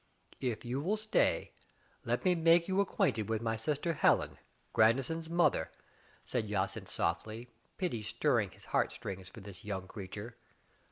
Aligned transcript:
"If 0.39 0.65
you 0.65 0.81
will 0.81 0.97
stay, 0.97 1.51
let 2.05 2.25
me 2.25 2.33
make 2.33 2.67
you 2.67 2.81
acquainted 2.81 3.29
with 3.29 3.39
my 3.43 3.55
sister 3.55 3.93
Helen, 3.93 4.39
Grandison's 4.73 5.29
mother," 5.29 5.69
said 6.25 6.47
Jacynth 6.47 6.89
softly, 6.89 7.49
pity 7.77 8.01
stirring 8.01 8.49
his 8.49 8.65
heart 8.65 8.91
strings 8.91 9.29
for 9.29 9.41
this 9.41 9.63
young 9.63 9.87
creature. 9.87 10.37